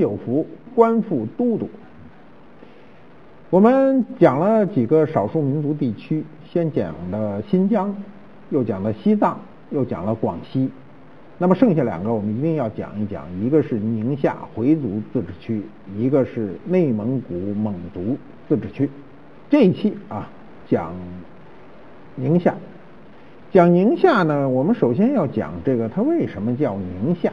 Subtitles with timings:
[0.00, 1.68] 有福，官复都督。
[3.50, 7.94] 我们讲了几个少数民族地区，先讲了新疆，
[8.50, 9.38] 又讲了西藏，
[9.70, 10.70] 又讲了广西。
[11.38, 15.62] 那么剩下两个我们一定要讲一讲，一个是宁夏回族自治区，
[15.96, 18.16] 一个是内蒙古蒙族
[18.48, 18.90] 自治区。
[19.48, 20.28] 这一期啊，
[20.68, 20.92] 讲
[22.14, 22.54] 宁夏。
[23.52, 27.32] 讲宁夏呢，我们首先要讲这个，它为什么叫宁夏？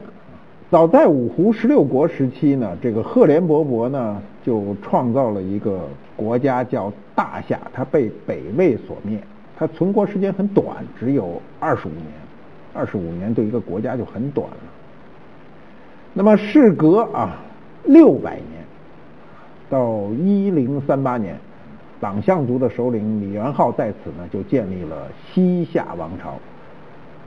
[0.70, 5.80] 早在五胡十六国时期呢，这个赫连勃勃呢就创造了一个
[6.18, 9.18] 国家叫大夏，它被北魏所灭，
[9.58, 12.04] 它存国时间很短，只有二十五年，
[12.74, 14.58] 二十五年对一个国家就很短了。
[16.14, 17.38] 那么事隔啊
[17.86, 18.66] 六百年，
[19.70, 21.38] 到一零三八年，
[22.02, 26.34] 党项族的首领李元昊在此呢就建立了西夏王朝，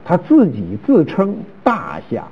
[0.05, 2.23] 他自己自称大夏。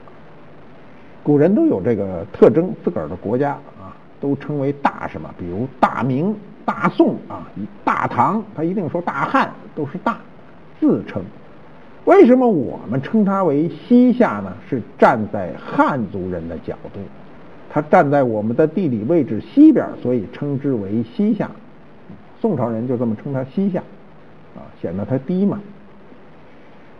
[1.23, 5.29] 古人都有这个特征，自个儿的国家啊，都称为大什么？
[5.37, 7.47] 比如大明、大宋啊，
[7.83, 10.17] 大唐，他一定说大汉，都是大
[10.79, 11.21] 自称。
[12.05, 14.53] 为什么我们称它为西夏呢？
[14.67, 16.99] 是站在汉族人的角度，
[17.69, 21.51] 他站在我们的地理位置西边，所以称之为西夏。
[22.41, 23.79] 宋朝人就这么称它西夏，
[24.55, 25.59] 啊，显得它低嘛。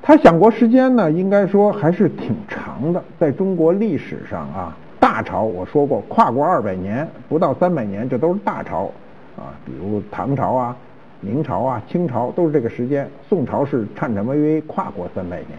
[0.02, 3.04] 他享国时间呢，应该说还是挺长的。
[3.20, 8.90] 在中国历史上啊，大朝我说过，跨过二百年，不到三百年，这都是大朝
[9.38, 9.54] 啊。
[9.66, 10.76] 比如唐朝啊、
[11.20, 13.08] 明朝啊、清朝都是这个时间。
[13.28, 15.50] 宋朝是颤颤巍巍跨过三百年。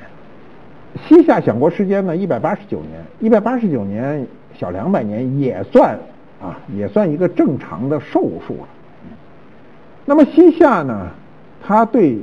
[1.07, 4.27] 西夏享国时间呢，一百八十九年，一百八十九年
[4.59, 5.97] 小两百年也算
[6.43, 8.69] 啊，也算一个正常的寿数了。
[10.07, 11.09] 那么西夏呢，
[11.63, 12.19] 它对。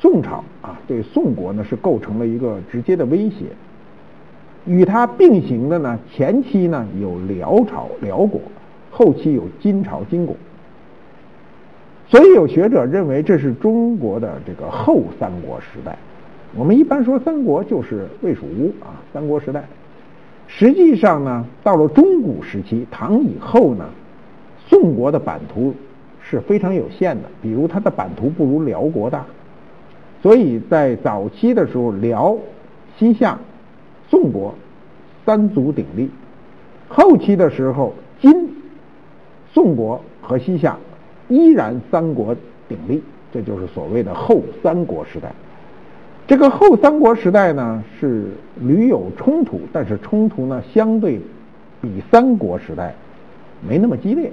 [0.00, 3.46] 宋朝啊，对宋国呢是构成了一个直接的威胁。
[4.64, 8.40] 与它并行的呢，前期呢有辽朝辽国，
[8.90, 10.34] 后期有金朝金国。
[12.08, 15.96] 所以有学者认为这是中国的这个后三国时代。
[16.54, 19.64] 我们一般说三国就是魏蜀吴啊，三国时代。
[20.46, 23.86] 实际上呢，到了中古时期，唐以后呢，
[24.68, 25.74] 宋国的版图
[26.20, 29.24] 是非常有限的，比如它的版图不如辽国大。
[30.22, 32.38] 所以在早期的时候，辽、
[32.96, 33.36] 西夏、
[34.08, 34.54] 宋国
[35.26, 36.06] 三足鼎立；
[36.88, 38.48] 后期的时候，金、
[39.52, 40.76] 宋国和西夏
[41.28, 42.36] 依然三国
[42.68, 43.02] 鼎立，
[43.32, 45.32] 这就是所谓的后三国时代。
[46.28, 48.26] 这个后三国时代呢，是
[48.60, 51.20] 屡有冲突，但是冲突呢，相对
[51.80, 52.94] 比三国时代
[53.68, 54.30] 没那么激烈。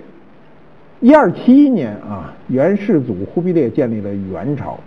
[1.00, 4.78] 一二七一年啊，元世祖忽必烈建立了元朝。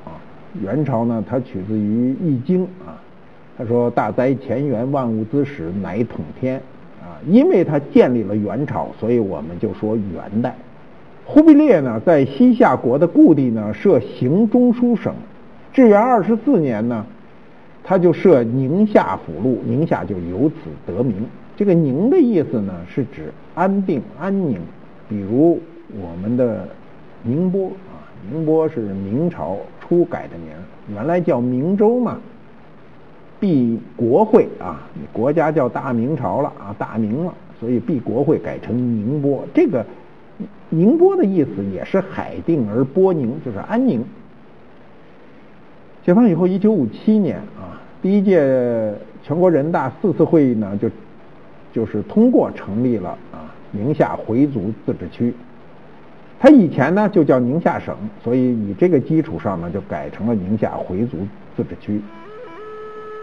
[0.60, 3.00] 元朝呢，它取自于《易经》啊，
[3.56, 6.60] 他说：“大哉乾元，万物之始，乃统天。”
[7.02, 10.54] 啊，因为他建立了元朝，所以我们就说元代。
[11.24, 15.12] 忽必烈呢，在西夏国的故地呢设行中书省。
[15.72, 17.04] 至元二十四年呢，
[17.82, 21.26] 他就设宁夏府路，宁夏就由此得名。
[21.56, 24.60] 这个“宁”的意思呢，是指安定、安宁。
[25.08, 25.60] 比如
[26.00, 26.68] 我们的
[27.22, 29.56] 宁波啊，宁波是明朝。
[29.92, 30.48] 初改的名，
[30.94, 32.18] 原来叫明州嘛，
[33.38, 34.80] 避国会啊，
[35.12, 39.44] 国家叫大明朝了啊，大明了，所以避国会改成宁波。
[39.52, 39.84] 这个
[40.70, 44.02] 宁波的意思也是海定而波宁，就是安宁。
[46.02, 50.88] 解放以后，一九五七年啊，第一届全国人大四次会议呢，就
[51.70, 55.34] 就是通过成立了啊宁夏回族自治区。
[56.42, 61.18] 它以前呢就叫宁夏省，所以以这个基础上呢就改成了宁夏回族
[61.56, 62.02] 自治区。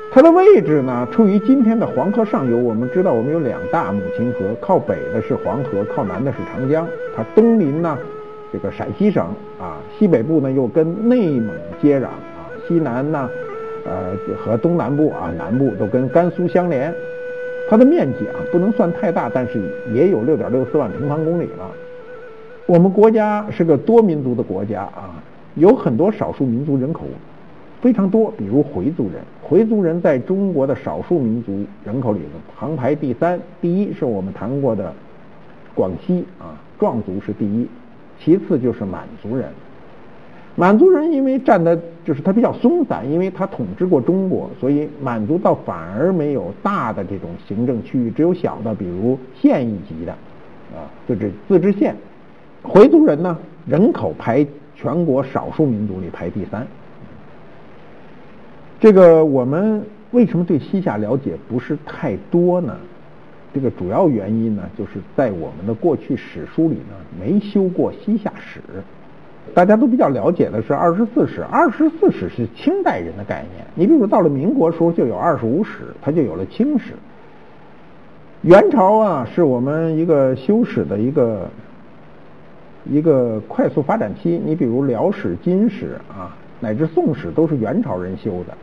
[0.09, 2.55] 它的位置呢处于今天的黄河上游。
[2.55, 6.87] 我们知道我们有两大母亲河，靠北的是黄河，靠南的是长江。
[7.13, 7.97] 它东临呢
[8.53, 9.25] 这个陕西省
[9.59, 13.29] 啊，西北部呢又跟内蒙接壤啊，西南呢
[13.83, 16.95] 呃和东南部啊南部都跟甘肃相连。
[17.69, 19.59] 它的面积啊不能算太大，但是
[19.93, 21.69] 也有六点六四万平方公里了。
[22.69, 25.15] 我们国家是个多民族的国家啊，
[25.55, 27.01] 有很多少数民族人口
[27.81, 29.23] 非常多，比如回族人。
[29.41, 33.39] 回族人在中国的少数民族人口里头，排排第三。
[33.59, 34.93] 第一是我们谈过的
[35.73, 37.67] 广西啊，壮族是第一，
[38.19, 39.49] 其次就是满族人。
[40.55, 41.75] 满族人因为占的
[42.05, 50.11] 就是他比较松散，因为他统治过中国，所以满族倒反而没有大的这种行政区域，只有小的，比如县一级的
[50.71, 51.95] 啊，自治自治县。
[52.63, 54.45] 回族人呢，人口排
[54.75, 56.65] 全国少数民族里排第三。
[58.79, 62.75] 这个我们为什么对西夏了解不是太多呢？
[63.53, 68.61] 这个主要原因呢，就是在我们的过去史书里呢，没修过西夏史。
[69.53, 73.65] 大家都比较了解的是二十四史，二十四史是清代人的概念。
[73.73, 76.93] 你比如到了民国时候就有二十五史，它就有了清史。
[78.43, 81.49] 元朝啊，是我们一个修史的一个
[82.89, 84.41] 一个快速发展期。
[84.43, 88.53] 你比如辽史、金史啊，乃至宋史都是元朝人修的。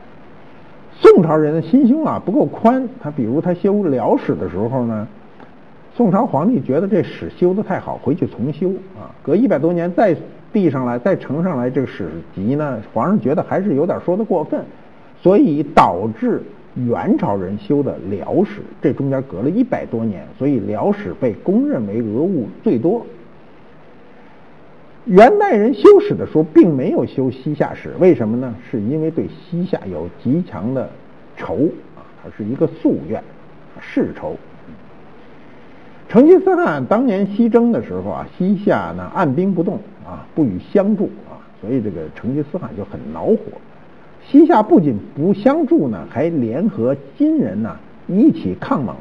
[0.93, 5.07] 宋朝人的心胸啊不够宽，他比如他修辽史的时候呢，
[5.95, 10.17] 宋朝皇帝觉得这史修的太好，回去重修啊，隔一百多年再。
[10.53, 14.59] 递上来，再呈上来这个史籍呢，皇上觉得还是有点说的过分，
[15.21, 16.41] 所以导致
[16.77, 23.05] 元朝人修的辽史，这中间隔了一百多年，所以辽史被公认为讹误最多。
[25.07, 28.55] 元代人修史的时候，并没有修西夏史，为什么呢？
[28.71, 30.91] 是因为对西夏有极强的
[31.37, 31.55] 仇
[31.97, 33.23] 啊，它是一个夙愿，
[33.81, 34.37] 世仇。
[36.09, 39.81] 成吉思汗当年西征的时候啊，西夏呢按兵不动。
[40.05, 43.39] 啊，不予相助啊，所以这个成吉思汗就很恼火。
[44.25, 47.77] 西夏不仅不相助呢，还联合金人呢
[48.07, 48.95] 一起抗蒙。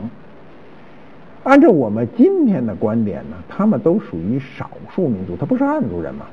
[1.46, 6.26] 按照我们今天的观点呢，他们都属于少数民族，他不是汉族人嘛。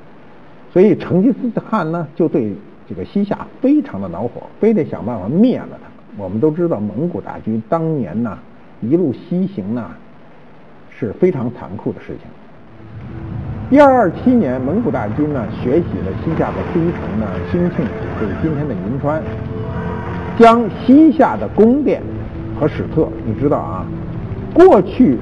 [0.72, 2.54] 所以成吉思汗呢就对
[2.88, 5.90] 这个西夏非常的恼火，非得想办法灭了他。
[6.16, 8.38] 我们都知道蒙古大军当年呢
[8.80, 9.90] 一路西行呢
[10.88, 12.26] 是非常残酷的事情。
[13.70, 17.84] 一二二七年，蒙古大军呢学习了西夏的都城呢兴庆，
[18.18, 19.22] 就是今天的银川，
[20.38, 22.02] 将西夏的宫殿
[22.58, 23.86] 和史册，你知道啊，
[24.54, 25.16] 过去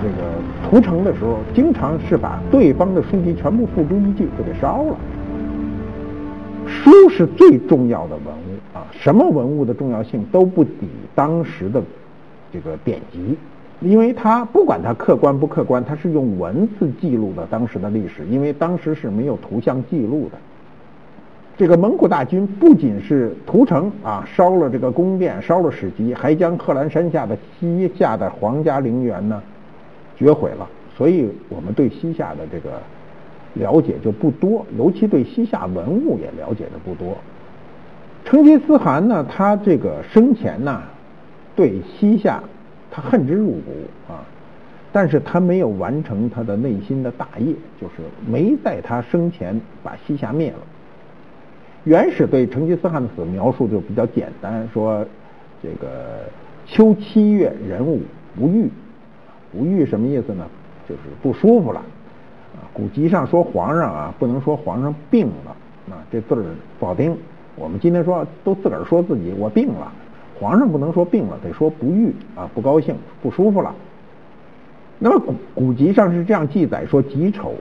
[0.00, 4.96] 这个屠城的时候，经常是把对方的书籍全部付诸一炬就给烧了。
[6.66, 11.82] 书是最重要的文物啊，什么文物的重要性都不抵当时的
[12.52, 13.36] 这个典籍。
[13.80, 20.38] 因为它不管它客观不客观，它是用文字记录的当时的历史，因为当时是没有图像记录的。
[21.58, 29.42] 这个蒙古大军不仅是屠城啊，烧了这个宫殿，烧了史籍，还将贺兰山下的西夏的皇家陵园呢
[30.16, 30.64] 掘毁了。
[30.96, 32.80] 所以我们对西夏的这个
[33.54, 37.16] 了解就不多，尤其对西夏文物也了解的不多。
[38.24, 40.80] 成吉思汗呢，他这个生前呢，
[41.56, 42.40] 对西夏。
[42.90, 44.24] 他恨之入骨啊，
[44.92, 47.96] 但是他没有完成他的内心的大业，就是
[48.26, 50.58] 没在他生前把西夏灭了。
[51.88, 55.02] 元始对成吉思汗的死描述就比较简单，说
[55.62, 56.20] 这个
[56.66, 58.02] 秋七月壬午
[58.38, 58.68] 不愈，
[59.50, 60.46] 不愈什么意思呢？
[60.86, 61.80] 就是不舒服了。
[61.80, 65.56] 啊，古籍上说皇上啊，不能说皇上病了，
[65.90, 66.44] 啊，这字儿
[66.78, 67.16] 不好听。
[67.56, 69.90] 我们今天说都自个儿说自己我病了。
[70.38, 73.74] 皇上不能说病了，得说不愈啊，不高兴，不舒服了。
[74.98, 77.54] 那么古古籍上是这样记载说：己丑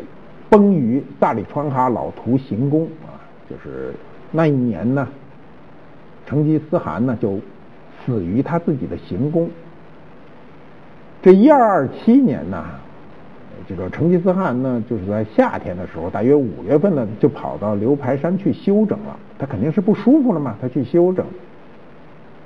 [0.49, 3.15] 崩于大理川哈老图行宫啊，
[3.49, 3.93] 就是
[4.31, 5.07] 那一年呢，
[6.25, 7.39] 成吉思汗呢就
[8.05, 9.49] 死于他自己的行宫。
[11.21, 12.65] 这一二二七年呢，
[13.67, 19.17] 这个成吉思汗呢就是在夏天的时候，大约五月份呢就跑到刘排山去休整了。
[19.39, 21.25] 他肯定是不舒服了嘛，他去休整。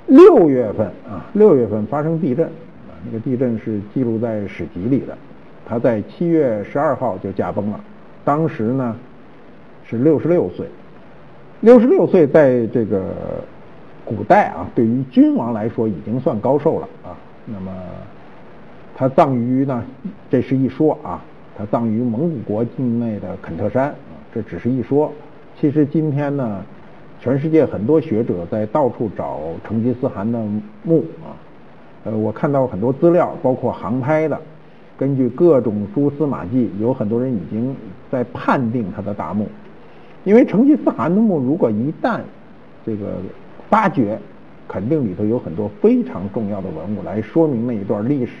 [0.06, 5.16] 六月份啊，六月份发生地震啊，那个地震是记录在史籍里的。
[5.64, 7.80] 他在七月十二号就驾崩了，
[8.24, 8.96] 当时呢
[9.84, 10.66] 是六十六岁。
[11.62, 13.02] 六十六岁在这个
[14.04, 17.16] 古代啊，对于君王来说已经算高寿了啊。
[17.46, 17.72] 那么
[18.94, 19.82] 他葬于呢，
[20.30, 21.20] 这是一说啊，
[21.56, 23.94] 他葬于蒙古国境内的肯特山啊，
[24.32, 25.10] 这只是一说。
[25.58, 26.62] 其实今天呢。
[27.24, 30.44] 全世界很多学者在到处找成吉思汗的
[30.82, 31.30] 墓啊，
[32.02, 34.36] 呃，我看到很多资料，包括航拍的，
[34.98, 37.76] 根据各种蛛丝马迹，有很多人已经
[38.10, 39.46] 在判定他的大墓，
[40.24, 42.20] 因为成吉思汗的墓如果一旦
[42.84, 43.14] 这个
[43.68, 44.18] 发掘，
[44.68, 48.32] 肯定里头有很多非常重要的文物来说明那一段历史。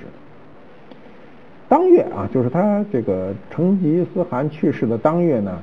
[1.68, 5.58] 当月啊，就是他这个成吉思汗去世的当月呢，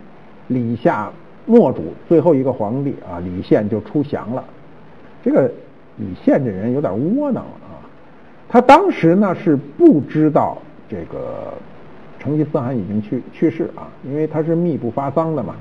[0.48, 1.12] 李夏。
[1.46, 4.44] 末主最后一个皇帝啊李宪就出降了。
[5.24, 5.52] 这个
[5.98, 7.82] 李宪这人有点窝囊啊，
[8.48, 11.52] 他当时呢是不知道这个
[12.20, 15.56] 成吉思汗已经去去世啊，因为他是密不发丧的嘛。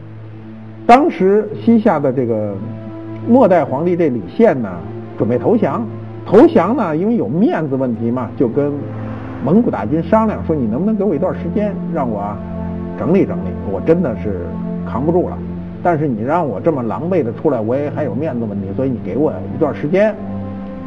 [0.89, 2.55] 当时西夏的这个
[3.29, 4.71] 末代皇帝这李宪呢
[5.19, 5.85] 准备投降，
[6.25, 8.73] 投降呢因为有面子问题嘛，就跟
[9.45, 12.35] 蒙古大军商量说：“你能不能给我一段时间，让我
[12.99, 13.51] 整理整理？
[13.71, 14.47] 我真的是
[14.91, 15.37] 扛不住了。
[15.83, 20.15] 但是你让我这么狼狈的出来，我也还有面子问题，所以你给我一段时间，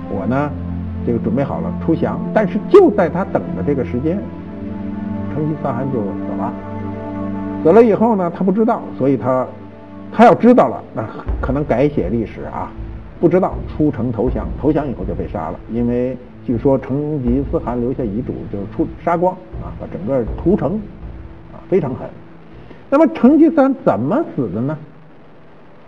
[0.10, 0.50] 我呢
[1.06, 2.20] 这个准备好了出降。
[2.34, 4.18] 但是就在他等的这个时间，
[5.36, 6.52] 成吉思汗就死了。
[7.62, 9.46] 死了以后呢，他不知道，所以他
[10.12, 11.04] 他要知道了，那
[11.42, 12.72] 可能改写历史啊。
[13.20, 16.18] 不知道出城投降，投降以后就被杀了，因为。
[16.44, 20.74] 据说成吉思汗留下遗嘱，就是出杀光啊，把整个屠城
[21.54, 22.10] 啊，非常狠。
[22.90, 24.76] 那么成吉思汗怎么死的呢？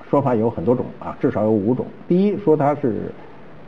[0.07, 1.83] 说法有很多种啊，至少有五种。
[2.07, 3.11] 第一，说他是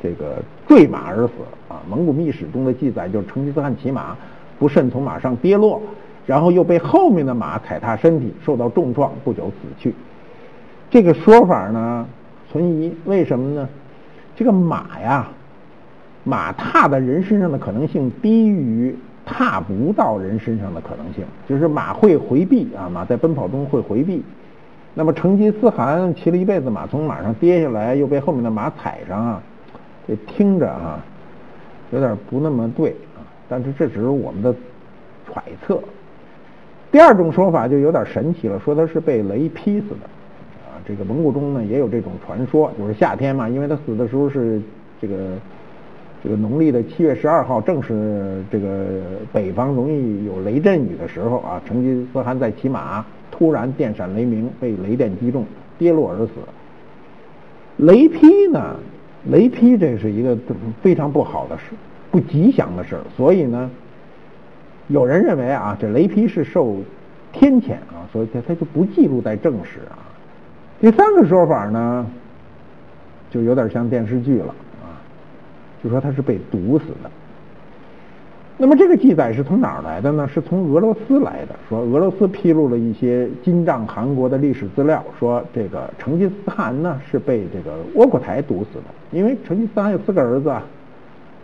[0.01, 0.35] 这个
[0.67, 1.33] 坠马而死
[1.67, 4.15] 啊，蒙古秘史中的记载就是成吉思汗骑马
[4.59, 5.81] 不慎从马上跌落，
[6.27, 9.95] 然后又被后面的马踩踏身体，受到重创，不久死去。
[10.95, 12.07] 这个说法呢
[12.49, 13.67] 存疑，为什么呢？
[14.33, 15.27] 这个马呀。
[16.23, 24.23] 马踏在人身上的可能性低于踏不到人身上的可能性，就是马会回避啊，马在奔跑中会回避。
[24.93, 29.43] 那么成吉思汗骑了一辈子马，从马上跌下来，又被后面的马踩上啊，
[30.07, 31.03] 这听着啊，
[31.91, 33.19] 有点不那么对啊。
[33.49, 34.55] 但是这只是我们的
[35.27, 35.77] 揣测。
[36.89, 40.09] 第二种说法就有点神奇了，说他是被雷劈死的。
[40.87, 44.61] 这个蒙古中呢也有这种传说，就是夏天嘛，因为他死的时候是
[45.01, 45.15] 这个。
[46.23, 48.87] 这个农历的七月十二号，正是这个
[49.31, 51.61] 北方容易有雷阵雨的时候啊。
[51.67, 55.45] 成吉思汗在骑马，突然电闪雷鸣，被雷电击中，
[55.77, 56.31] 跌落而死。
[57.77, 58.75] 雷劈呢？
[59.29, 60.35] 雷劈这是一个
[60.81, 61.75] 非常不好的事，
[62.09, 62.97] 不吉祥的事。
[63.15, 63.69] 所以呢，
[64.87, 66.77] 有人认为啊，这雷劈是受
[67.31, 70.04] 天谴啊，所以他他就不记录在正史啊。
[70.81, 72.05] 第三个说法呢，
[73.29, 74.53] 就有点像电视剧了
[74.83, 74.95] 啊。
[75.83, 77.09] 就说他是被毒死的。
[78.57, 80.25] 那么这个记载是从哪儿来的呢？
[80.33, 81.55] 是从俄罗斯来的。
[81.67, 88.85] 说俄罗斯披露了一些金帐汗国的历史资料，说这个成吉思汗呢是被这个窝阔台毒死的。
[89.11, 90.63] 因为成吉思汗有四个儿子，啊，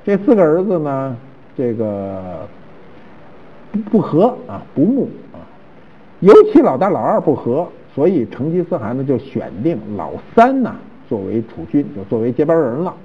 [0.06, 1.18] 这四个儿子呢，
[1.58, 2.48] 这个
[3.74, 5.44] 不不和啊，不睦啊，
[6.22, 10.76] 尤其老大老二不和，所以成吉思汗呢就选定老三呢
[11.10, 12.96] 作为储君，就作为接班人了。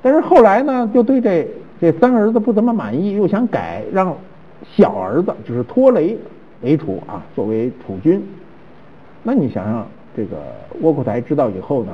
[0.00, 1.48] 但是后来呢，就对这
[1.80, 4.16] 这三个儿子不怎么满意，又想改，让
[4.76, 6.16] 小儿子就是拖雷
[6.60, 8.22] 为储啊，作为储君。
[9.22, 9.86] 那你想想，
[10.16, 10.36] 这个
[10.80, 11.92] 窝阔台知道以后呢，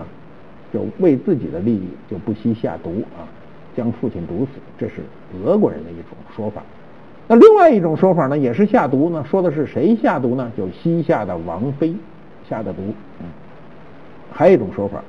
[0.72, 3.24] 就为自己的利益就不惜下毒啊，
[3.76, 4.60] 将父亲毒死。
[4.78, 4.96] 这是
[5.44, 6.62] 俄国人的一种说法。
[7.26, 10.50] 那另外一种说法呢，也是下毒呢，说的是谁下毒呢？
[10.56, 11.94] 就西夏的王妃
[12.48, 12.82] 下的毒。
[13.20, 13.26] 嗯，
[14.32, 15.02] 还有一种说法。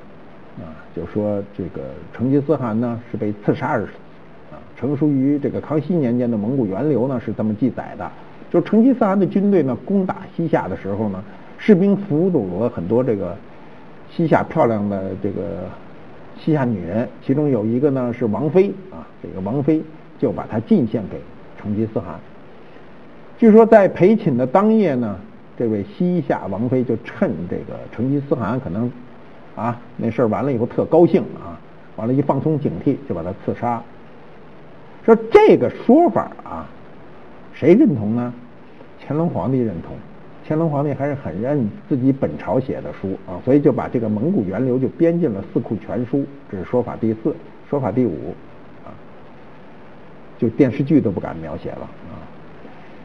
[0.58, 1.80] 啊，就说这个
[2.12, 3.92] 成吉思汗呢是被刺杀而死，
[4.50, 8.10] 啊，成书于这个康熙年间的《蒙古源流》呢是这么记载的。
[8.50, 11.22] 就成吉思汗的军队呢攻打西夏的时候呢，
[11.56, 13.34] 士兵俘虏了很多这个
[14.10, 15.64] 西夏漂亮的这个
[16.36, 19.80] 西夏女人，其中有一个呢是王妃啊，这个王妃
[20.18, 21.18] 就把她进献给
[21.58, 22.18] 成吉思汗。
[23.38, 25.16] 据说在陪寝的当夜呢，
[25.60, 28.90] 这位西夏王妃就趁这个成吉思汗可能。
[29.56, 31.58] 啊，那事儿完了以后特高兴啊，
[31.96, 33.82] 完了，一放松警惕就把他刺杀。
[35.04, 36.66] 说这个说法啊，
[37.52, 38.32] 谁认同呢？
[39.04, 39.94] 乾隆皇帝认同，
[40.46, 46.18] 乾隆皇帝还是很认自己本朝写的书啊，所以就把这个蒙古源流就编进了《四库全书》，
[46.50, 47.34] 这是说法第四，
[47.68, 48.34] 说法第五
[48.86, 48.88] 啊，
[50.38, 52.16] 就电视剧都不敢描写了啊。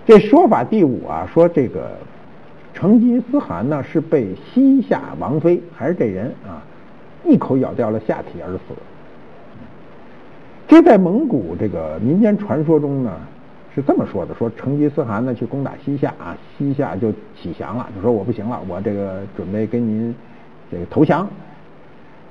[0.05, 1.97] 这说法第五啊，说这个。
[2.75, 6.61] 成吉思汗呢是被西夏王妃还是这人啊
[7.25, 8.59] 一口咬掉了下体而死。
[10.67, 13.13] 这在蒙古这个民间传说中呢
[13.73, 20.13] 是这么说的：说成吉思汗呢去攻打西夏啊，西夏就起降了，就说我不行了，我这个准备跟您
[20.69, 21.27] 这个投降。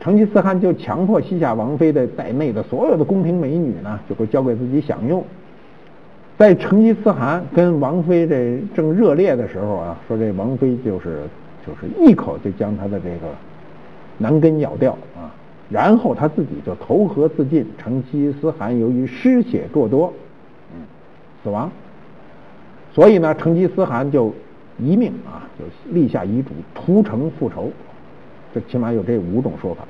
[0.00, 5.24] 成吉思汗就强迫西夏王妃的在内的所有的宫廷美女呢，就会交给自己享用。
[6.36, 11.22] 在成吉思汗跟王妃这正热烈的时候啊，说这王妃就是
[11.64, 13.28] 就是一口就将他的这个
[14.18, 15.30] 男根咬掉啊，
[15.70, 17.64] 然后他自己就投河自尽。
[17.78, 20.12] 成吉思汗由于失血过多，
[20.74, 20.82] 嗯，
[21.42, 21.70] 死亡。
[22.92, 24.34] 所以呢，成吉思汗就
[24.78, 27.70] 遗命啊，就立下遗嘱，屠城复仇，
[28.52, 29.84] 这起码有这五种说法。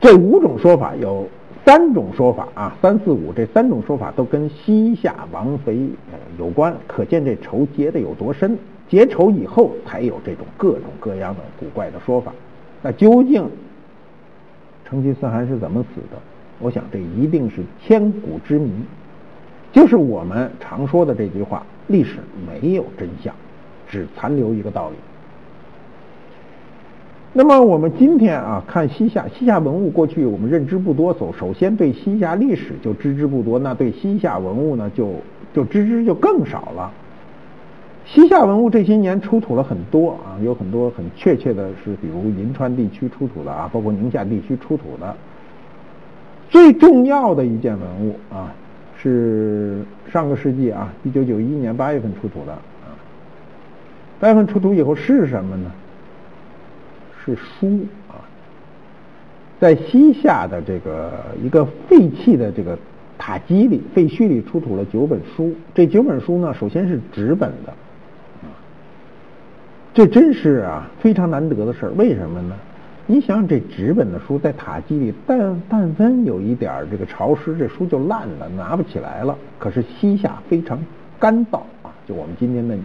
[0.00, 1.26] 这五种说法有
[1.64, 8.58] 三种说法啊，三四五这三种说法都跟西夏王妃呃有关，可见这仇结的有多深。
[8.86, 12.32] 结仇以后才有这种各种各样的古怪的说法。
[12.82, 13.48] 那究竟
[14.84, 16.18] 成吉思汗是怎么死的？
[16.60, 18.70] 我想这一定是千古之谜，
[19.72, 23.34] 就是我们常说的这句话：历史没有真相，
[23.88, 24.96] 只残留一个道理。
[27.36, 35.14] 那么我们今天啊看西夏，西夏文物过去我们认知不多，首首先对西夏历史就知之不多，那对西夏文物呢就
[35.52, 36.92] 就知之就更少了。
[38.06, 45.16] 西夏文物这些年出土了很多啊，有很多很确切的是，比如银川地区出土的啊，包括宁夏地区出土的。
[46.48, 48.54] 最重要的一件文物啊，
[48.96, 52.94] 是上个世纪啊，一九九一年八月份出土的啊。
[54.20, 55.72] 八月份出土以后是什么呢？
[57.24, 58.20] 是书啊，
[59.58, 61.10] 在西夏的这个
[61.42, 62.78] 一个废弃的这个
[63.16, 65.54] 塔基里废墟里出土了九本书。
[65.74, 67.72] 这九本书呢，首先是纸本的
[68.42, 68.52] 啊，
[69.94, 71.92] 这真是啊非常难得的事儿。
[71.96, 72.54] 为什么呢？
[73.06, 79.36] 你想这纸本的书在塔基里，但但凡有一点这个潮湿，这书就烂了，拿不起来了。
[79.58, 80.78] 可是西夏非常
[81.18, 82.76] 干燥啊，就我们今天的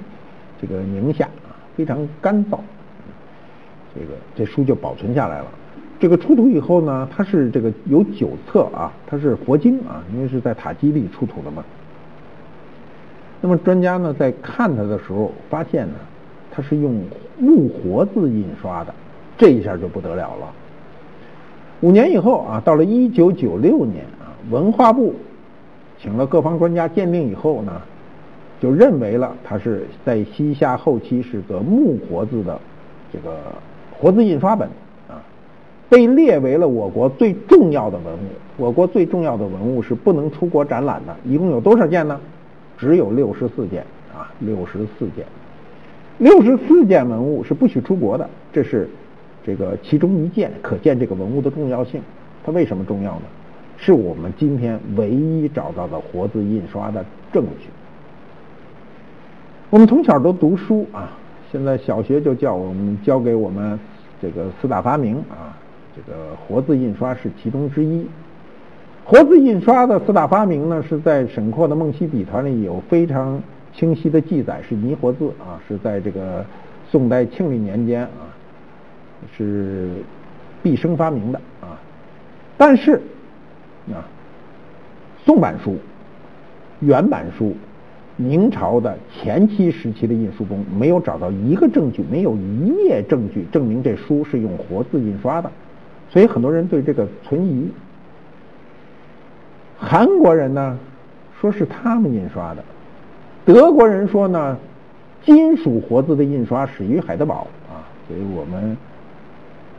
[0.62, 2.60] 这个宁夏啊，非常干燥。
[4.00, 5.46] 这个这书就保存下来了。
[6.00, 11.62] 这个出土以后呢，它是这个有九册啊，它是佛经啊，因为是在塔基里出土的嘛。
[13.42, 15.96] 那么专家呢在看它的时候，发现呢，
[16.50, 17.04] 它是用
[17.38, 18.96] 木活字印刷的，
[19.38, 20.50] 这一下就不得了了。
[21.82, 25.14] 五年以后啊，到了一九九六年啊，文化部
[26.02, 27.74] 请了各方专家鉴定以后呢，
[28.62, 32.58] 就认为了它是在西夏后期是个木活字的
[33.12, 33.36] 这个。
[34.00, 34.68] 活字印刷本
[35.10, 35.22] 啊，
[35.90, 38.30] 被列为了我国最重要的文物。
[38.56, 42.18] 我国最重要的文物是不能出国展览的，一共有多少件呢？
[42.78, 45.26] 只有六十四件啊，六十四件。
[46.18, 48.90] 六十四件文物是不许出国的，这是
[49.46, 52.02] 这个其中一件，可见这个文物的重要性。
[52.46, 53.24] 它为什么重要呢？
[53.78, 57.68] 是我们今天唯一找到的活字印刷的证据。
[59.70, 61.12] 我们从小都读书啊。
[61.52, 63.80] 现在小学就教我们教给我们
[64.22, 65.56] 这个四大发明啊，
[65.96, 68.06] 这个活字印刷是其中之一。
[69.06, 73.42] 活字印刷的四大发明呢，是在沈括的《梦溪笔谈》里有非常
[73.74, 76.46] 清晰的记载，是泥活字啊，是在这个
[76.92, 78.28] 宋代庆历年间啊，
[79.36, 79.90] 是
[80.62, 81.80] 毕生发明的啊。
[82.58, 83.02] 但是
[83.88, 84.04] 啊，
[85.26, 85.78] 宋版书、
[86.82, 87.56] 原版书。
[88.22, 95.50] 明朝的前期时期的印书工，没有找到一个证据，没有一页证据证明这书是用活字印刷的，
[96.10, 97.72] 所以很多人对这个存疑。
[99.78, 100.78] 韩国人呢
[101.40, 102.64] 说是他们印刷的，
[103.46, 104.58] 德国人说呢
[105.24, 108.76] 金属活字的印刷始于海德堡啊，所以我们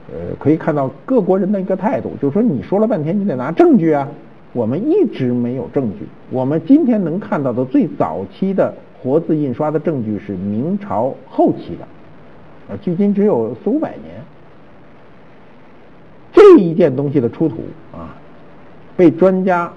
[0.09, 4.09] 呃可以看到各国人的一个态度，就是说你说了半天，你得拿证据啊。
[4.53, 6.07] 我们一直没有证据。
[6.31, 14.15] 我们今天能看到的最早期的活字印刷的证据是明朝后期的，啊，距今只有四五百年。
[16.33, 17.57] 这一件东西的出土
[17.93, 18.17] 啊，
[18.97, 19.73] 被专家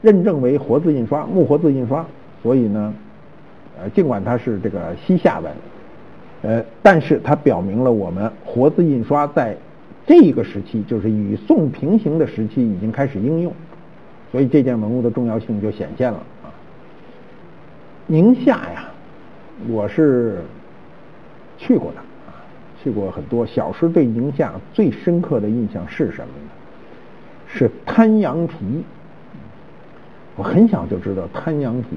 [0.00, 2.04] 认证为活字印刷、木活字印刷，
[2.42, 2.94] 所以呢，
[3.80, 5.52] 呃，尽管它是这个西夏文，
[6.42, 9.56] 呃，但是它表明了我们活字印刷在
[10.06, 13.52] 这一个时期，就是与宋平行的时期已经开始应用。
[14.32, 16.48] 所以这件文物的重要性就显现了啊！
[18.06, 18.88] 宁夏呀，
[19.68, 20.40] 我是
[21.58, 22.40] 去过的啊，
[22.82, 23.44] 去过很多。
[23.44, 26.50] 小时候对宁夏最深刻的印象是什么呢？
[27.46, 28.56] 是滩羊皮。
[30.34, 31.88] 我很小就知道滩羊皮，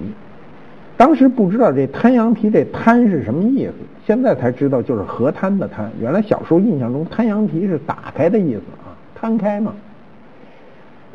[0.98, 3.74] 当时不知道这滩羊皮这滩是什么意思，
[4.06, 5.90] 现在才知道就是河滩的滩。
[6.02, 9.74] 原来小时候印象中滩羊皮是打开的意思啊，摊开嘛。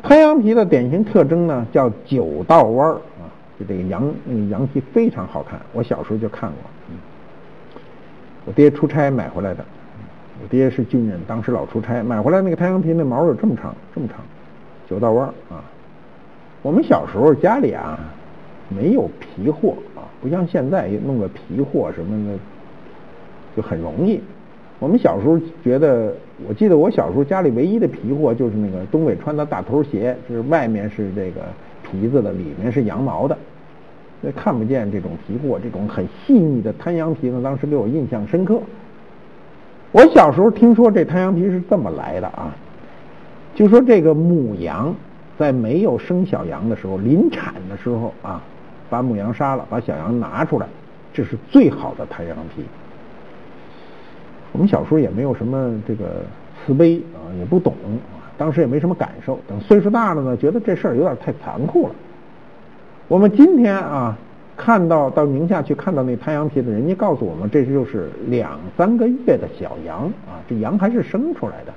[0.03, 5.59] 滩羊皮的典型特征呢，叫九道弯儿啊，就这个羊那个羊皮非常好看。
[5.73, 6.57] 我小时候就看过，
[6.89, 6.97] 嗯，
[8.45, 9.63] 我爹出差买回来的。
[10.43, 14.17] 我爹是军人，当时老出差，买回来那个滩羊皮那毛有这么长，这么长，
[14.89, 15.63] 九道弯儿啊。
[16.63, 17.99] 我们小时候家里啊
[18.69, 22.39] 没有皮货啊，不像现在弄个皮货什么的
[23.55, 24.19] 就很容易。
[24.81, 26.11] 我们小时候觉得，
[26.49, 31.41] 我记得我小时候家里唯一的皮货就是那个东北穿的大头鞋，就是外面是这个
[31.83, 33.37] 皮子的，里面是羊毛的。
[34.21, 38.59] 那看不见这种皮货，这种很细腻的滩羊皮呢，当时给我印象深刻。
[39.91, 42.51] 我小时候听说这滩羊皮是这么来的啊，
[43.53, 44.95] 就说这个母羊
[45.37, 48.41] 在没有生小羊的时候，临产的时候啊，
[48.89, 50.65] 把母羊杀了，把小羊拿出来，
[51.13, 52.63] 这是最好的滩羊皮。
[54.51, 56.23] 我们小时候也没有什么这个
[56.65, 57.73] 慈悲啊，也不懂，
[58.37, 59.39] 当时也没什么感受。
[59.47, 61.95] 等岁数大了呢，觉得这事儿有点太残酷了。
[63.07, 64.17] 我们今天啊。
[64.57, 71.73] 看到到宁夏去看到那滩羊皮的人家告诉我们，这就是两三个月的小羊啊，这羊还是生出来的。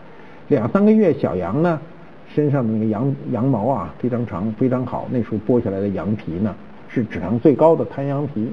[0.49, 1.81] 两三个月小羊呢，
[2.29, 5.07] 身上的那个羊羊毛啊非常长，非常好。
[5.11, 6.55] 那时候剥下来的羊皮呢，
[6.89, 8.53] 是质量最高的滩羊皮。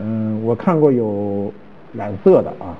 [0.00, 1.52] 嗯，我看过有
[1.92, 2.76] 染色的啊，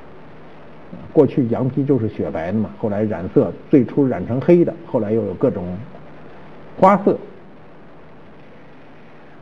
[1.13, 5.65] 过去羊皮就是雪白的嘛，后来染色，最初染成黑的，后来又有各种
[6.79, 7.17] 花色。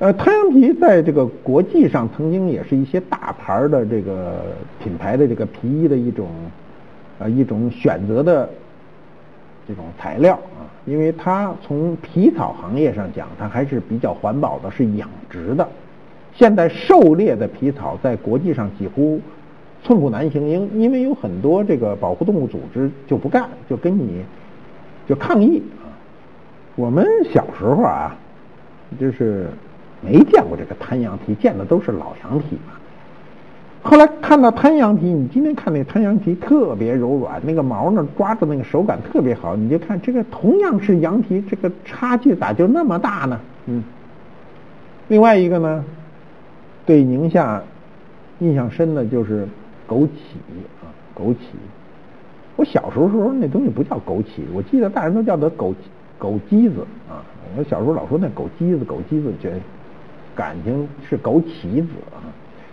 [0.01, 4.43] 呃，滩羊皮在这个国际上曾经也是一些大牌的这个
[4.83, 6.29] 品牌的这个皮衣的一种
[7.21, 8.49] 呃一种选择的
[9.69, 15.67] 这种材料啊，因为它从皮草行业上讲，它还是比较环保的，是养殖的。
[16.35, 19.21] 现在狩猎的皮草在国际上几乎
[19.85, 24.25] 寸步难行，因因为有很多这个保护动物组织就不干，就跟你
[25.07, 25.87] 就抗议啊。
[26.75, 28.17] 我们小时候啊，
[28.99, 29.47] 就是。
[30.07, 32.75] 没见过这个滩羊皮，见的都是老羊皮嘛。
[33.83, 39.57] 后来看到滩羊皮，你今天看那滩羊皮特别柔软，那个毛呢抓着那个手感特别好。
[39.57, 43.41] 你就看这个同样是羊皮，这个差距咋就那么大呢？
[43.65, 43.83] 嗯。
[45.09, 45.83] 另外一个呢，
[46.85, 47.63] 对宁夏
[48.41, 49.49] 印象深的就是
[49.89, 50.37] 枸杞
[50.83, 51.39] 啊，枸杞。
[52.57, 55.75] 我小时候时候那东西不叫枸杞，我记得大人都叫它枸
[56.21, 57.25] 枸杞子啊。
[57.57, 59.61] 我小时候老说那枸杞子，枸杞子觉。
[60.37, 62.19] 感情是枸杞子啊，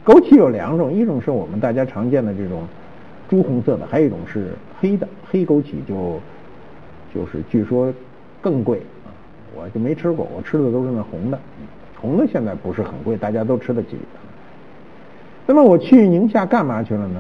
[0.04, 2.64] 枸杞有两种，一种是我们大家常见的这种
[3.30, 6.20] 朱红色的，还有一种是黑的，黑枸杞就
[7.14, 7.94] 就是据说
[8.42, 9.14] 更贵啊，
[9.56, 11.40] 我就没吃过，我吃的都是那红的，
[12.02, 13.90] 红的现在不是很贵，大家都吃得起。
[15.52, 17.20] 那么我去宁夏干嘛去了呢？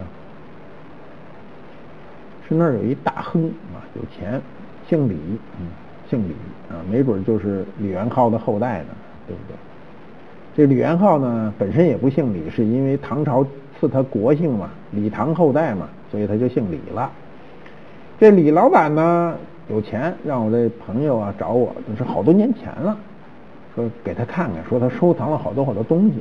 [2.47, 3.43] 是那儿有一大亨
[3.75, 4.41] 啊，有钱，
[4.87, 5.17] 姓李，
[5.59, 5.67] 嗯，
[6.09, 6.31] 姓李
[6.73, 8.87] 啊，没准就是李元昊的后代呢，
[9.27, 9.57] 对不对？
[10.55, 13.45] 这李元昊呢，本身也不姓李，是因为唐朝
[13.77, 17.11] 赐他国姓嘛，李唐后代嘛，所以他就姓李了。
[18.17, 19.35] 这李老板呢
[19.69, 22.97] 有钱，让我这朋友啊找我，那是好多年前了，
[23.75, 26.13] 说给他看看，说他收藏了好多好多东西。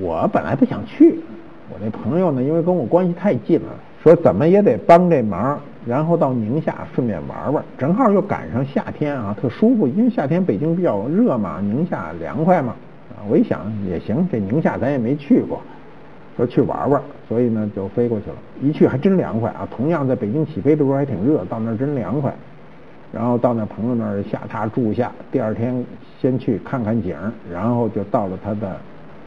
[0.00, 1.20] 我本来不想去，
[1.70, 3.68] 我那朋友呢，因为跟我关系太近了，
[4.02, 5.58] 说怎么也得帮这忙。
[5.86, 9.88] 然后到宁夏顺便玩玩，正好又赶上夏天啊，特舒服。
[9.88, 12.74] 因为夏天北京比较热嘛，宁夏凉快嘛。
[13.16, 15.58] 啊，我一想也行，这宁夏咱也没去过，
[16.36, 18.36] 说去玩玩，所以呢就飞过去了。
[18.60, 19.66] 一去还真凉快啊！
[19.74, 22.30] 同样在北京起飞的时候还挺热，到那儿真凉快。
[23.10, 25.82] 然后到那朋友那儿下榻住下，第二天
[26.20, 27.16] 先去看看景，
[27.50, 28.76] 然后就到了他的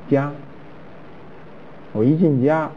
[0.10, 0.32] 家。
[1.92, 2.70] 我一进家。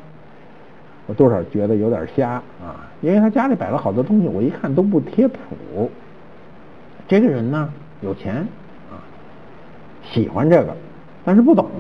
[1.08, 5.88] 我多少觉得有点瞎啊，因为他家里摆了好多东西，我一看都不贴谱。
[7.06, 8.44] 这个人呢有钱
[8.90, 8.98] 啊，
[10.02, 10.76] 喜欢这个，
[11.24, 11.70] 但是不懂，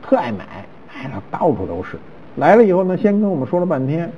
[0.00, 1.98] 特爱买，哎呀到处都是。
[2.36, 4.10] 来了以后呢，先跟我们说了半天，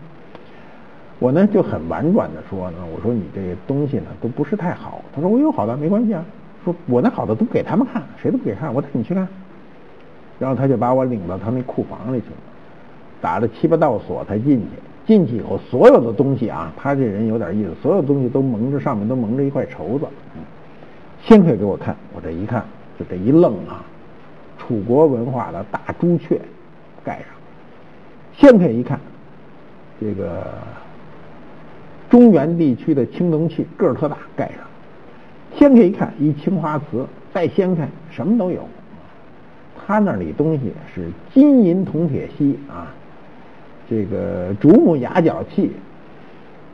[1.19, 5.03] 我呢就很婉转的说呢，我说你这东西呢都不是太好。
[5.13, 6.25] 他说我有好的，没关系啊。
[6.65, 9.27] 说我那好的都给他们看，谁都不给看，我带你去看。
[10.38, 12.37] 然后他就把我领到他那库房里去了。
[13.20, 14.66] 打了七八道锁才进去，
[15.07, 20.07] 进去以后所有的东西啊，他这人有点意思，所有东西都蒙着上面都蒙着一块绸子。
[21.23, 22.62] 掀开给我看，我这一看
[22.99, 23.83] 就这一愣啊，
[24.59, 26.38] 楚国文化的大朱雀
[27.03, 27.27] 盖上。
[28.37, 29.01] 掀开一看，
[29.99, 30.42] 这个
[32.11, 34.59] 中原地区的青铜器个儿特大盖上。
[35.57, 38.68] 掀开一看一青花瓷，再掀开什么都有。
[39.87, 42.92] 他那里东西是金银铜铁锡啊。
[43.88, 45.70] 这个竹木牙角器，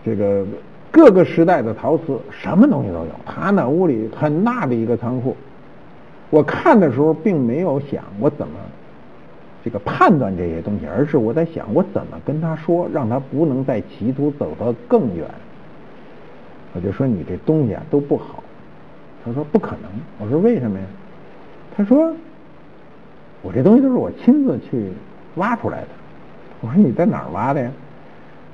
[0.04, 0.46] 这个
[0.92, 3.10] 各个时代的陶瓷，什么东西都有。
[3.26, 5.36] 他那屋里很大的一个仓库，
[6.30, 8.54] 我看的时候并没有想我怎么
[9.64, 15.26] 这个判断这些东西，而是我在想我怎么跟他说，让他不能再企图走得更远。
[16.72, 18.44] 我就说你这东西啊都不好。
[19.24, 19.90] 他说不可能。
[20.20, 20.84] 我说为什么呀？
[21.76, 22.14] 他说
[23.42, 24.90] 我这东西都是我亲自去
[25.36, 25.88] 挖出来的。
[26.60, 27.70] 我说你在哪儿挖的呀？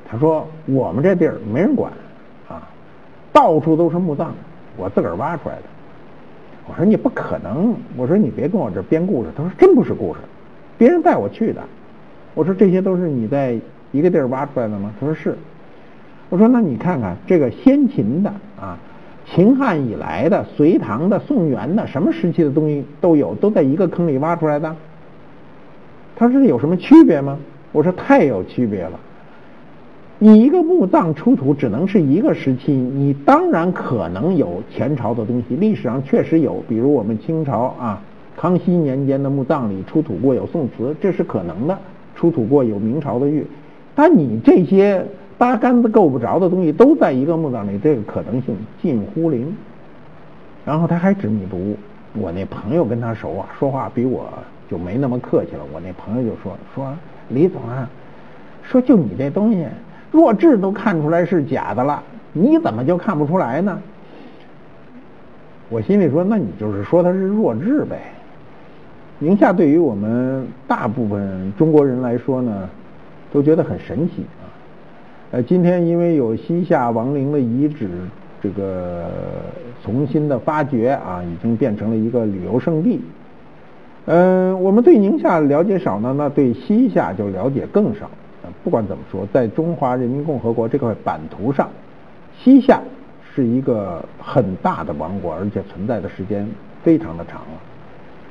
[0.08, 1.92] 他说我们这地儿没人管，
[2.48, 2.62] 啊，
[3.32, 4.32] 到处都是墓葬，
[4.76, 5.62] 我自个儿挖出来的。
[6.68, 9.30] 我说你不可能，我说你别跟我这编故事。
[9.36, 10.20] 他说真不是故事，
[10.78, 11.60] 别人带我去的。
[12.34, 13.58] 我说这些都是你在
[13.90, 14.92] 一个地儿挖出来的吗？
[15.00, 15.36] 他说是。
[16.28, 18.78] 我说那你看看这个先秦的啊，
[19.28, 24.74] 秦汉以来的、隋唐的、宋元的，什么时期的东西都有，都在一个坑里挖出来的。
[26.14, 27.36] 他说有什么区别吗？
[27.72, 28.98] 我说太有区别了。
[30.18, 38.00] 你一个墓葬出土只能是一个时期，你当然可能有前朝的东西，历史上确实有，比如我们清朝啊，
[38.34, 41.74] 康熙年间的墓葬里出土过有宋瓷，这是可能的；
[42.14, 43.44] 出土过有明朝的玉，
[43.94, 45.04] 但你这些
[45.38, 49.54] 八竿子够不着的东西都在一个墓葬里，这个可能性近乎零。
[50.64, 51.76] 然后他还执迷不悟，
[52.14, 54.28] 我那朋友跟他熟啊，说话比我
[54.70, 55.60] 就没那么客气了。
[55.72, 56.92] 我那朋友就说说
[57.28, 57.88] 李总啊，
[58.62, 59.66] 说就你这东西。
[60.12, 63.78] 弱智都看出来是假的了，你怎么就看不出来呢？
[65.68, 67.98] 我心里说，那你就是说他是弱智呗。
[69.18, 72.68] 宁夏对于我们大部分中国人来说呢，
[73.32, 74.45] 都觉得很神奇啊。
[75.32, 77.88] 呃，今天因为有西夏王陵的遗址
[78.40, 79.06] 这个
[79.84, 83.00] 重新的发掘啊，已经变成了一个旅游胜地。
[84.04, 88.08] 嗯，我们对宁夏了解少呢，那对西夏就了解更少。
[88.62, 91.68] 不管怎么说，在中华人民共和国这块版图上，
[92.38, 92.80] 西夏
[93.34, 96.48] 是一个很大的王国，而且存在的时间
[96.84, 97.60] 非常的长了。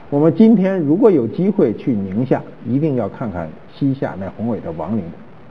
[0.10, 5.04] 我们今天如果有机会去宁夏，一定要看看西夏那宏伟的王陵，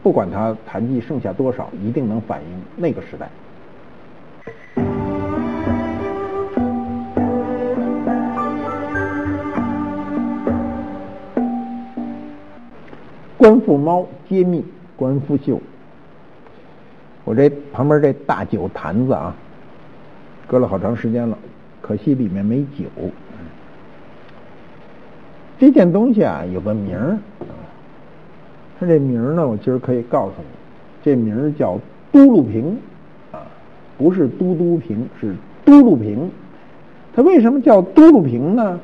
[0.04, 3.30] 不管它残迹剩下多少，一定能反映那个时代。
[13.38, 14.62] 官复猫揭秘
[14.94, 15.58] 官复秀，
[17.24, 19.34] 我这旁边这大酒坛子啊，
[20.46, 21.38] 搁了好长时间了，
[21.80, 22.84] 可惜里面没酒。
[25.58, 27.18] 这件东西啊有个名儿，
[28.84, 30.46] 这名儿呢，我今儿可以告诉你，
[31.02, 31.78] 这名儿叫
[32.12, 32.76] 都路瓶
[33.32, 33.40] 啊，
[33.98, 36.30] 不是嘟嘟瓶，是都路瓶。
[37.14, 38.78] 它为什么叫都路瓶呢？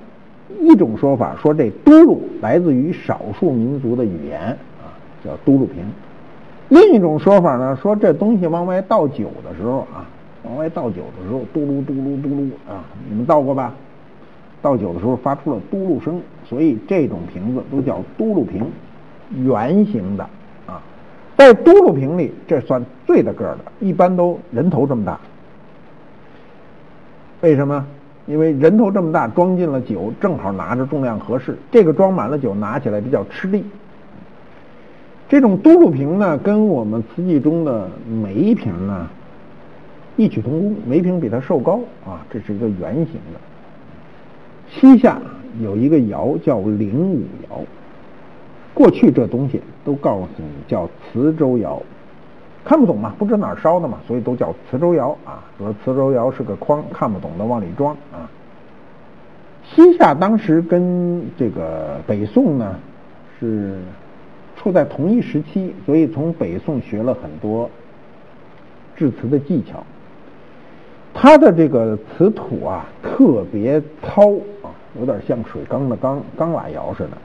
[0.61, 4.41] 一种说法说这“都鲁”来自于少数民族的语言
[4.83, 4.91] 啊，
[5.25, 5.85] 叫“都鲁平”。
[6.69, 10.07] 另一种说法呢，说这东西往外倒酒的时候啊，
[10.45, 13.73] 往外倒酒的时候，嘟噜嘟噜嘟噜啊，你们倒过吧？
[14.61, 18.65] 倒酒的时候发出了嘟噜声，所以这种瓶子都叫嘟噜瓶，
[19.31, 20.25] 圆形的
[20.67, 20.81] 啊。
[21.37, 25.19] 在嘟噜瓶里，这算最大个的，一般都人头这么大。
[27.41, 27.87] 为什么？
[28.27, 31.57] 因为人头这么大，装进了酒，正好拿着重量合适。
[31.73, 33.65] 这个装满了酒，拿起来比较吃力。
[35.29, 39.09] 这种嘟噜瓶呢，跟我们瓷器中的梅瓶呢
[40.17, 43.41] 异曲同工，梅瓶比它瘦高啊，这是一个圆形的。
[44.69, 45.19] 西夏
[45.61, 47.63] 有一个窑叫灵武窑，
[48.75, 51.83] 过去这东西都告诉你叫磁州窑。
[52.63, 55.43] 看不懂嘛，不知哪儿烧的嘛，所以都叫磁州窑啊。
[55.59, 58.29] 说磁州窑是个筐，看不懂的往里装啊。
[59.65, 62.79] 西夏当时跟这个北宋呢
[63.39, 63.79] 是
[64.57, 67.69] 处在同一时期，所以从北宋学了很多
[68.95, 69.83] 制瓷的技巧。
[71.15, 74.31] 它的这个瓷土啊特别糙
[74.63, 77.17] 啊，有点像水缸的缸缸瓦窑似的。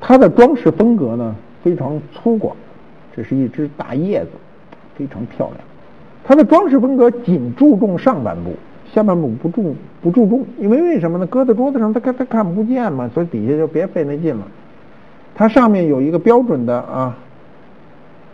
[0.00, 2.52] 它的装饰风格呢非常粗犷。
[3.14, 4.30] 这是一只大叶子，
[4.96, 5.58] 非常漂亮。
[6.24, 8.52] 它的装饰风格仅注重上半部，
[8.92, 11.26] 下半部不注不注重，因为为什么呢？
[11.26, 14.46] 搁在桌子上，它看它看不见嘛，所以底下就别费那劲了。
[15.34, 17.16] 它上面有一个标准的啊，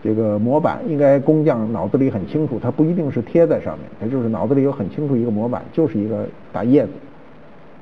[0.05, 6.92] 这个模板，应该工匠脑子里很清楚，它不一定是贴在上面，它就是脑子里有很清楚一个模板，就是一个大叶子，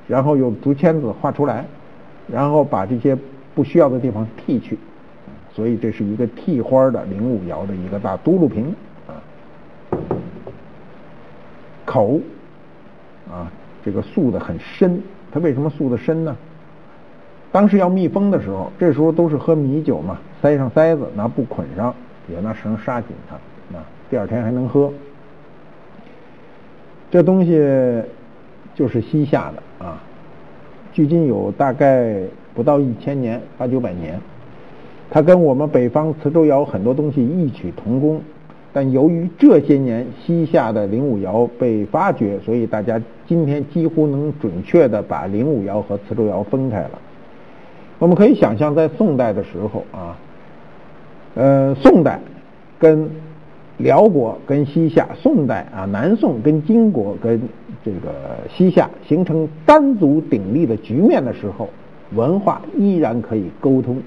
[0.07, 1.65] 然后用竹签子画出来，
[2.31, 3.17] 然后把这些
[3.55, 4.77] 不需要的地方剔去。
[5.53, 8.75] 所以这是一个替花的灵武窑的一个大嘟噜瓶
[9.07, 9.15] 啊，
[11.85, 12.19] 口
[13.31, 13.49] 啊，
[13.83, 15.01] 这个塑的很深。
[15.31, 16.35] 它为什么塑的深呢？
[17.53, 21.95] 当时要密封的时候，这时候都是喝米酒嘛，塞上塞子，拿布捆上，
[22.27, 23.35] 也拿绳刹紧它，
[23.77, 24.91] 啊，第二天还能喝。
[27.09, 28.03] 这东西
[28.73, 30.01] 就是西夏的啊，
[30.91, 32.19] 距今有大概
[32.55, 34.19] 不到一千年，八九百年。
[35.11, 38.19] 它跟我们北方磁州窑很多东西异曲同工，
[38.73, 46.91] 但由于这些年西夏的灵武窑被发掘，所以大家今天几乎能准确的把灵武窑和磁州窑分开了。
[47.99, 50.17] 我们可以想象，在宋代的时候啊，
[51.35, 52.19] 呃，宋代
[52.79, 53.07] 跟
[53.77, 57.39] 辽国跟西夏，宋代啊，南宋跟金国跟
[57.85, 58.09] 这个
[58.49, 61.69] 西夏形成单足鼎立的局面的时候，
[62.11, 64.01] 文化依然可以沟通。